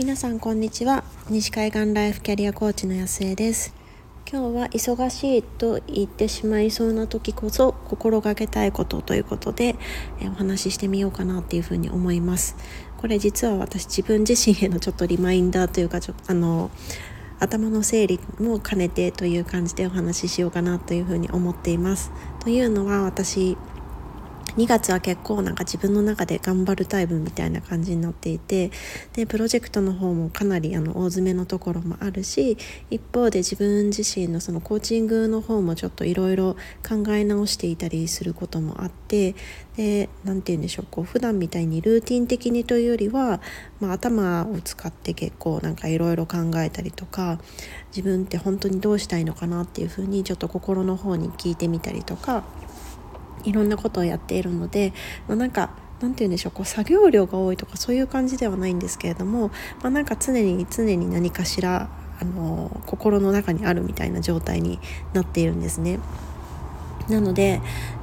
[0.00, 1.04] 皆さんこんにちは。
[1.28, 3.74] 西海岸ライフキャリアコーチの安江です。
[4.26, 9.76] 今日は忙しいと言ってしまいそうな時こそ心がけたいことということで
[10.18, 12.56] えお話ししてみようかなっていうふうに思います。
[12.96, 16.70] これ実は私自分自身へのちょっとリマインダーというかちょあの
[17.38, 22.10] 頭の整理も兼ねてという感じでお話ししようかなというふうに思っています。
[22.42, 23.58] というのは私
[24.56, 28.70] 2月は結構なんか自分の中で頑張るタイプみたいな感じになっていて
[29.12, 32.56] でプロジェクトの方もかなりあの大詰めのところもあるし
[32.90, 39.34] 一方で自分自身のそのコーチングの方もちょっといろいろ考え直していたりすることもあって
[39.76, 43.40] で何て言うんでしょうこう普段みたいにルーティン的にというよりは、
[43.80, 47.40] まあ、頭を使って結構なんかいろいろ考えたりとか
[47.88, 52.44] 自分って本当にどうしたいのかなっていうふうにちょっと心の方に聞いてみたりとか。
[53.44, 54.92] いろんなことをやっているので、
[55.28, 59.48] まあ、なんか何て言うんでしょうこう作業量が多いとかそういう感じではないんですけれども、
[59.82, 61.90] まあ、なんか常に常に何かしら
[62.20, 64.78] あの心の中にあるみたいな状態に
[65.14, 65.98] なっているんですね。
[67.08, 67.60] なので、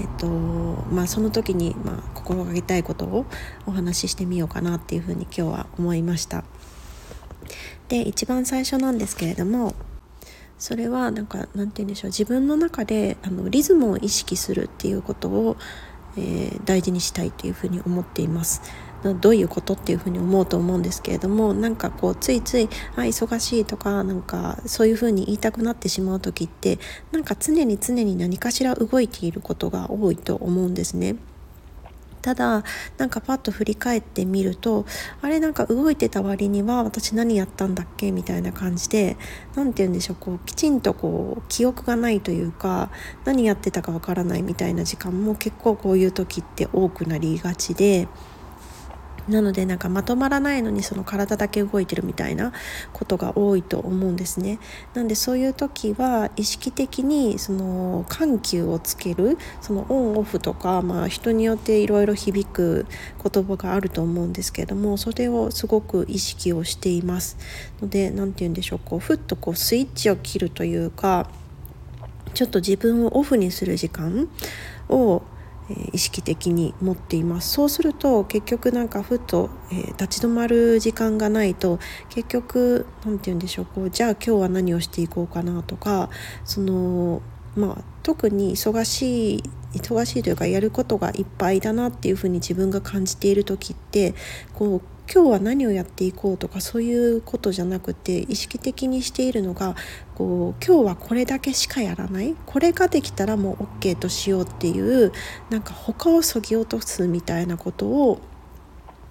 [0.00, 3.26] えっとまあ、その時に、まあ、心がけたいことを
[3.66, 6.44] お話ししてみようかなっていうふうに今日は思いました。
[7.88, 9.74] で一番最初なんですけれども
[10.58, 15.56] それはなんかなんて言うんでしょう自分の中であのリズムを意識するっていうことを、
[16.16, 18.62] えー、大事にしたいというふうに思っています。
[19.20, 26.80] どういうことっていうふうに思うと思うんですけれどもなんかこうついついあ忙しいとかなんかそういうふうに言いたくなってしまう時って
[27.12, 31.14] なんか常に常に何かしら動いていることが多いと思うんですね。
[32.28, 32.62] ただ
[32.98, 34.84] なんかパッと振り返ってみると
[35.22, 38.12] あれなんか動いてた割には私何やったんだっけ？
[38.12, 39.16] みたいな感じで
[39.54, 42.90] 何て言うんでしょうこうきちんとこう記憶がないというか
[43.24, 48.08] 何やってたかわからないみたいな時間も結構こういう時って多くなりがちで。
[49.28, 52.52] なのでなんかまとまらないのにその体だけ動いてるみたいな
[52.92, 54.58] ことが多いと思うんですね。
[54.94, 62.86] なんでそういう時は意識的にその緩急をつけるそのオンオフとか、まあ、人によっていろいろ響く
[63.22, 67.36] 言葉があると思うんですけれどもそれをすごく意識をしています。
[67.80, 71.28] ので何て言うんでしょうこうふっとこうスイッチを切るというか
[72.34, 74.28] ちょっと自分をオフにする時間
[74.88, 75.22] を
[75.92, 77.50] 意識的に持っています。
[77.50, 86.10] そうすると結局なんかふっと、えー、立ち止まる時間がないと結局何て言うんでしょうこうじゃあ今日は何をしていこうかなとか
[86.44, 87.22] その
[87.56, 89.42] まあ特に忙しい
[89.74, 94.14] 忙しいというかやることがいっぱいだなっていうふうに自分が感じている時って
[94.54, 94.82] こう
[95.12, 99.74] 今日は何をやっていこうとかそういうことじゃなくて意識的にしているのが
[100.14, 105.12] こう今日はこれだけしかやらないこれができたらもう OK としようっていう
[105.48, 108.20] なんか他をそぎ落とすみたいなことを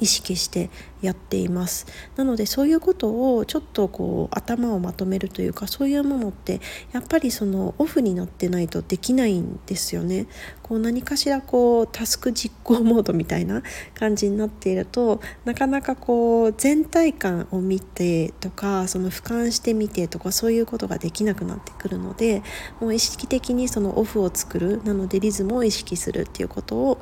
[0.00, 6.60] 意識してやっていますなのでそういうことをちょっとこう頭をまとめるというかそういうものって
[6.92, 10.26] やっぱりそのオフになってないとできないんですよね
[10.62, 13.62] こう何かしらこうタスク実行モードみたいな
[13.94, 22.42] 感じになっているとなかなかこう全体感を見てとかその俯瞰してみてとかそういうことができなくなってくるので
[22.80, 26.98] もう意識的にそのオフを作るなのでリズムを意識するっていうことを、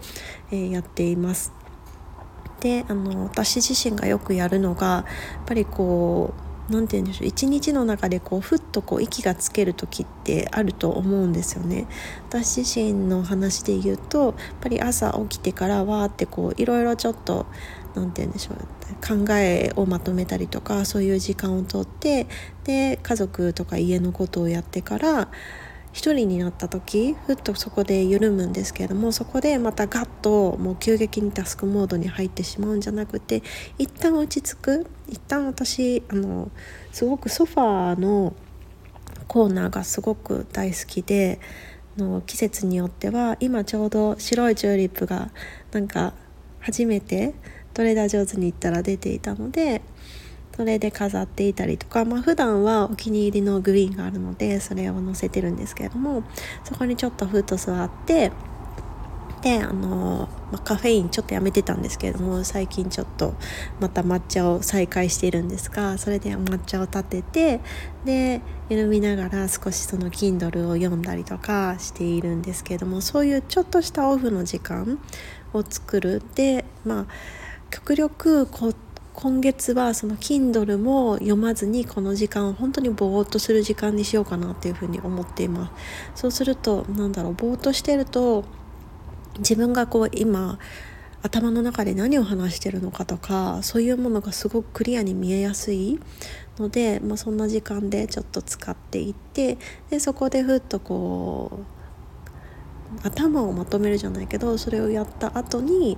[0.50, 1.65] えー、やっています。
[2.60, 5.04] であの私自身がよくやるのがや
[5.42, 6.34] っぱりこ
[6.68, 11.86] う何て言うんでしょう一日の中でこうふっとこう息がつける時ってあると思うんですよね。
[12.28, 17.46] 私自身の話で言うとやっぱり朝起きてからわーってこういろいろちょっと
[17.94, 18.56] 何て言うんでしょう
[19.06, 22.26] 考えをまとめたりとかそういう時間をとって
[22.64, 25.28] で家族とか家のことをやってから
[25.96, 33.42] 一人になった時ふっとそこで緩むんですけれどもそこでまたガッともう急激にタスクモードに入ってしまうんじゃなくて
[33.78, 34.86] 一旦落ち着く。
[35.08, 36.50] 一旦私あの
[36.92, 38.34] すごくソファーの
[39.26, 41.40] コーナーがすごく大好きで
[41.96, 45.30] の季節によっては今ちょうど白いチューリップが
[45.72, 46.12] なんか
[46.60, 47.32] 初めて
[47.72, 49.80] トレーダー上手に行ったら出ていたので
[50.56, 56.24] それで飾っていたりとか、まあ、普段はお気に入りのグリーンがあるのでそれを載せてるんですけれども
[56.64, 58.32] そこにちょっとふっと座って
[59.42, 63.34] であの、まあ、カフェインちょっとやめてたんですけれども最近ちょっと
[63.80, 67.60] また抹茶を再開しているんですがそれで抹茶を立てて
[68.06, 74.98] で緩みながら少しその Kindle を読んだりとかしているんですけれどもそういうちょっとしたオフの時間
[75.52, 76.22] を作る。
[76.34, 77.06] でまあ
[77.70, 78.74] 極力こう
[79.16, 85.72] 今月はその Kindle も読まずにこの時間を本当にぼーっとする時間にしようかなっていうふうに思っていま
[86.14, 86.20] す。
[86.22, 88.44] そうするとなんだろうぼーっとしてると
[89.38, 90.58] 自分がこう今
[91.22, 95.98] 頭の中で何を話してるのかとかそういうものがすごくクリアに見えやすい
[96.58, 99.56] ので、まあ、そんな時間でちょっと使っていって
[99.88, 101.60] でそこでふっとこ
[103.02, 105.96] う頭をまとめるじゃないけどそれをやった後に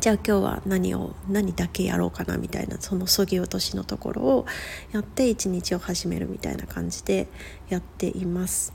[0.00, 4.46] じゃあ今日は何を何だけやろうかなみたいなそのそぎ落としのところを
[4.92, 7.28] やって一日を始めるみたいな感じで
[7.68, 8.72] やっています。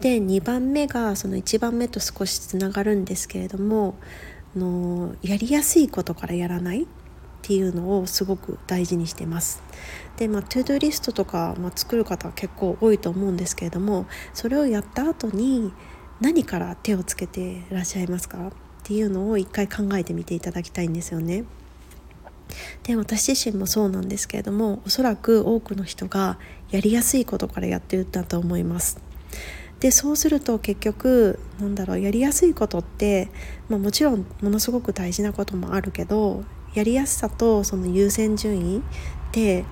[0.00, 3.94] で2番目がその1番目と少しつながるんですけれども
[4.54, 6.86] のやりやすいことからやらないっ
[7.42, 9.62] ていうのをすごく大事にしてます。
[10.16, 15.72] でまあトゥードリストとか、まあ、作る方は結構多いと思うんですけれどもそれをやった後に
[16.20, 18.52] 何から手をつけていらっしゃいますか？
[18.86, 21.42] っていうのを一回考えてみていただきたいんですよね。
[22.84, 26.38] で私自身もそうなんですけれどもおそらく多くの人が
[26.70, 29.00] やりやすいことからやってるんだと思います。
[29.80, 33.28] でそうすると結局なんだろうやりやすいことって、
[33.68, 36.44] まあ、もちろんものすごく大事なこともあるけど
[36.74, 38.82] やりやすさとその優先順位っ
[39.32, 39.64] て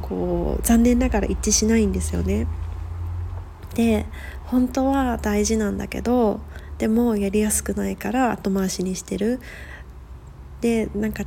[0.00, 2.46] こう残念ながら一致しないんですよね。
[3.74, 4.06] で
[4.44, 6.40] 本当は大事なんだけど
[6.78, 9.40] でもやりやすくないから後回しにしてる。
[10.64, 11.24] でなんか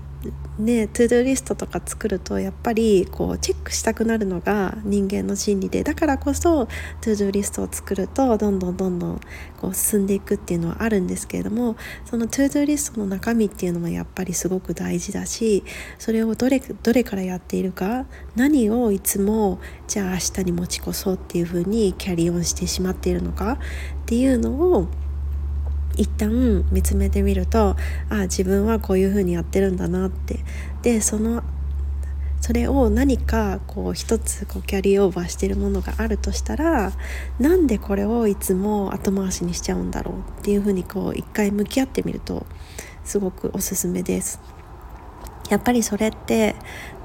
[0.58, 6.72] ね to do リストとか作るとやっぱりこうチェックしたくなるのが人間の心理でだからこそ to
[7.12, 9.22] do リストを作るとどんどんどんどん
[9.62, 15.64] こう進んでいくっていうのはあるんですけれどもその to do リストの中身っていうのもやっぱりすごく大事だし
[16.00, 23.58] それをどれどれからやっているか何をいつもじゃあ明日に持ち越そうっていうふうにキャリオンしてしまっているのかっ
[24.08, 24.88] ていうのを
[25.98, 27.76] 一旦見つめてみると
[28.10, 30.40] あ自分はこういうふうにやってるんだなって
[30.82, 31.44] でその
[32.40, 36.94] それを何かこう一つこうキャリーオーバーしてるものがあるとしたら
[37.40, 42.46] なんでこれをいつも後回しにしちゃうんだろうっていうふうにこう一回向き合ってみると
[43.04, 44.40] すごくおすすめです。
[45.50, 46.56] やっぱりそれって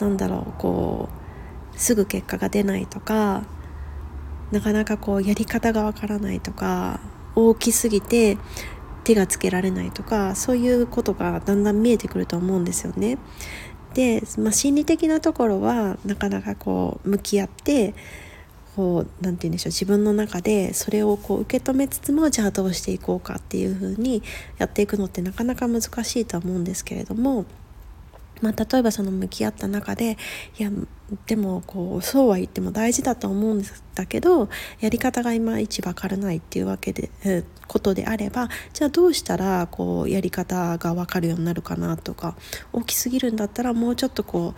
[0.01, 1.09] なんだろうこ
[1.75, 3.45] うすぐ結果が出ないとか
[4.51, 7.01] なかなかこうやり方がわからないとか
[7.35, 8.37] 大きすぎて
[9.05, 13.19] 手がつけられないとかそういうことがだんだん見えてくると思うんですよね。
[13.95, 17.95] で、まあ、心理的なところはなかなかこう向き合って
[18.75, 24.23] こう何て言うんでしょう自分の中でそれをこう受け止めつつもじゃあどうしていこうかっていうふうに
[24.59, 27.45] やっていくのってなかなか難しいとは思うんですけれども
[28.43, 30.19] まあ、例えばその向き合った中で
[30.59, 30.71] いや
[31.27, 33.63] でもこうそうは言っても大事だと思うん
[33.95, 34.49] だけど
[34.81, 42.37] やり方がいまいち分からないっていうわけで、えことであればじゃあどうしたらこうやり方が分かるようになるかなとか
[42.73, 44.55] 大きすぎるんだったらもうちょっとこ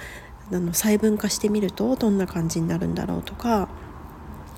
[0.50, 3.68] うあの細分化してみるとどんな感じになるんだろうとか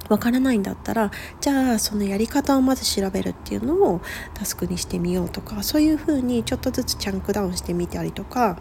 [0.08, 4.00] わからないんだったらじゃあそのやり方をまず調べるっていうのを
[4.34, 8.58] タスクにしてみようとかそういうふうにちょっとずつチャンクダウンしてみたりとか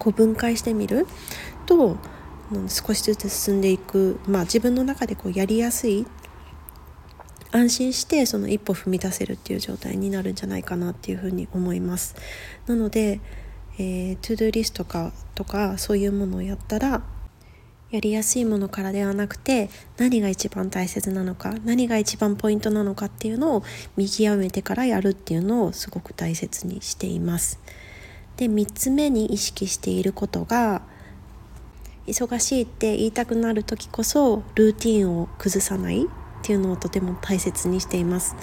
[0.00, 1.06] こう分解してみる？
[1.66, 1.96] と
[2.66, 6.04] 少しずつ進んでいく、まあ、自分の中でこうやりやすい
[7.52, 12.16] 安心してその一歩踏み出せるっていう状態になるんじゃないかなっていうふうに思います。
[12.66, 13.20] なので、
[13.78, 17.02] えー、 to do リストかとかそういうものをやったら
[17.90, 23.64] やりやすいものからではなくて何が一番大切なのか何が一番ポイントなのかっていうのを
[23.96, 27.58] 見極めてからやるっていうのをすごく大切にしています。
[28.40, 30.80] で3つ目に意識していることが
[32.06, 36.06] 忙しいって言いたくなる時こそルーティンを崩さないっ
[36.42, 38.34] ていうのをとても大切にしています。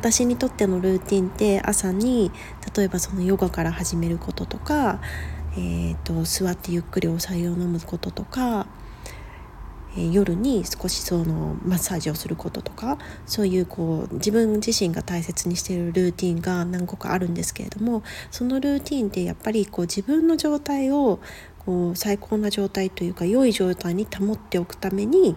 [0.00, 2.32] 私にとってのルーティンって朝に
[2.76, 4.98] 例えばそのヨガから始めることとか、
[5.52, 8.66] えーと座ってゆっくりお酒を飲むこととか
[9.96, 21.20] 夜に少しそのマッサージをすることとかそういうこう自分自身が大切にしているルーティンが何個かあるんですけれどもそのルーティンってやっぱりこう自分の状態を
[21.64, 25.36] こう最高な状態というか良い状態に保っておくために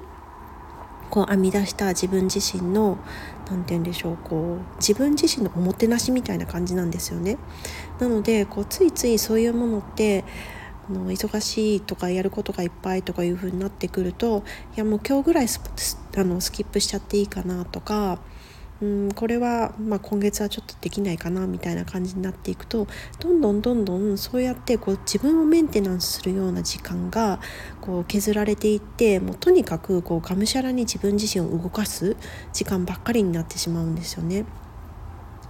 [1.09, 2.97] こう編み出した自分自身の
[3.49, 7.37] 何て言うんでしょうこう自分自身のおもてなしみたいな感じなんですよね。
[7.99, 10.25] なのでこうついついそういうものって
[10.89, 14.43] あの忙しいとかやることがいっぱいとかいう風になってくると
[14.75, 15.61] いやもう今日ぐらいス
[16.15, 18.19] あのスキップしちゃっていいかなとか
[18.81, 22.87] うんこれは、まあ、今月はちょっとできないかなみたいな感じになっていくと
[23.19, 27.39] どんどんどんどんそうやってこう自分をメンテナンスするような時間が
[27.81, 32.15] こう削られていってもうとにかくこうがむしゃらに自分自身を動かす
[32.53, 34.45] 時間ばっかりになってしまうんですよね。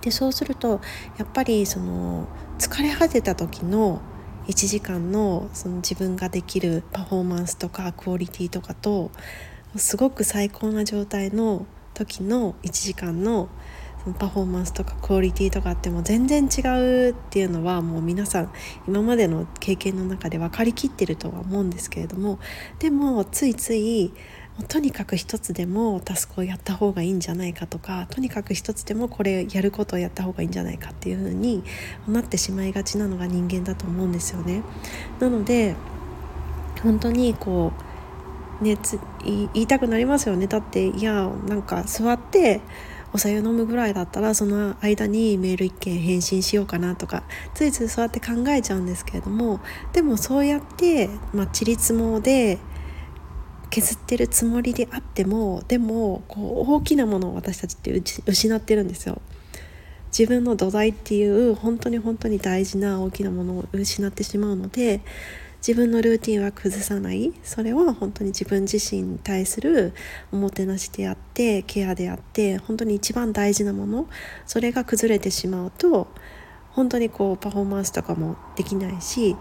[0.01, 0.79] でそうすると
[1.17, 2.27] やっぱりその
[2.60, 4.00] 疲れ果てた時の
[4.48, 9.12] 1時間のその自分ができるパフォーマンスとかクオリティとかと
[9.75, 13.50] すごく最高な状態の時の1時間の
[14.04, 18.54] そのパフォーマンスとかクオリティとかっても全然違うっていうのはもう皆さん
[18.88, 22.39] 今までの経験の中で分かりきってるとは思うんですけれども
[22.80, 24.13] でもついつい
[24.65, 31.63] とにかく一つでもタスクをやった方がいいんじゃないかとかとにかく一つでもこれやることをやった方がいいんじゃないかっていう風に
[32.07, 34.63] なってしまいがちなのが人間だと思うんですよね。
[35.19, 35.75] なので
[36.81, 37.71] 本当にこ
[38.61, 38.77] うね
[39.23, 42.61] 言いたくなりますよねだっていやなんか座って
[43.13, 47.23] お酒飲むぐらいだったらその間にメール1件返信しようかなとか
[47.53, 49.59] ついついそうやって考えちゃうんですけれども
[49.93, 52.59] でもそうやって、まあ、ちりつもで
[53.69, 57.91] 削ってるつもりであってもでもこう大きなものを私たちって
[58.25, 59.21] 失ってるんですよ。
[60.17, 65.01] 自分の土台っていう本当に本当に大事な大きなものを失ってしまうので
[65.57, 69.93] 自分のルーティンは崩さないそれは本当に自分自身に対する
[70.31, 74.07] おもてなしであってケアであって本当に一番大事なもの
[74.45, 76.07] それが崩れてしまうと
[76.71, 79.36] 本当にこうパフォーマンスとかもできないし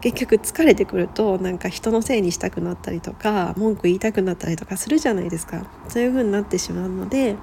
[0.00, 5.66] 結局疲れてくるとなんか人のせいにしたくなったりとか文句言いたくなったりとかするじゃないですか。
[5.88, 7.36] そういう風になってしまうので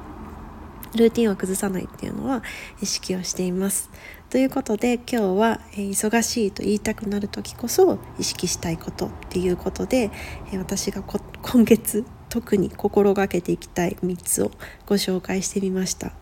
[0.96, 2.42] ルーティンを崩さないっていうのは
[2.82, 3.90] 意識をしています。
[4.30, 10.12] ということで今日は、忙しいと言いたくなる時こそ意識したいことっていうことで、
[10.54, 11.04] 私が
[11.42, 14.52] 今月特に心がけていきたい3つを
[14.86, 16.14] ご紹介してみました。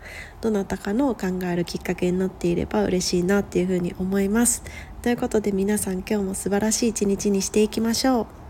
[0.42, 4.64] どなたかの考えるきっかけになっていれば嬉しいなっていうふうに思います。
[5.04, 8.43] ということで皆さん今日も素晴らしい一日にしていきましょう。